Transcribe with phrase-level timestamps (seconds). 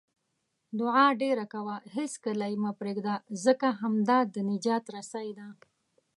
[0.79, 3.15] دعاء ډېره کوه، هیڅکله یې مه پرېږده،
[3.45, 5.47] ځکه همدا د نجات رسۍ ده